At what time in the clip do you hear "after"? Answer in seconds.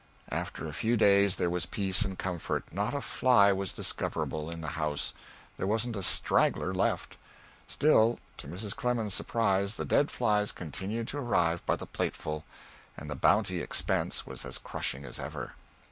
0.31-0.67